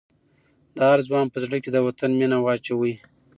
د 0.75 0.77
هر 0.89 0.99
ځوان 1.07 1.25
په 1.33 1.37
زړه 1.43 1.57
کې 1.63 1.69
د 1.71 1.77
وطن 1.87 2.11
مینه 2.19 2.37
واچوئ. 2.41 2.93